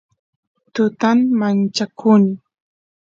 [0.73, 2.33] tutan manchakuni